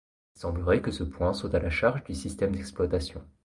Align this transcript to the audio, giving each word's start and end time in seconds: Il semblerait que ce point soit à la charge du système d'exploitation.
Il 0.35 0.39
semblerait 0.41 0.81
que 0.81 0.89
ce 0.89 1.03
point 1.03 1.31
soit 1.31 1.53
à 1.53 1.59
la 1.59 1.69
charge 1.69 2.03
du 2.05 2.15
système 2.15 2.53
d'exploitation. 2.55 3.21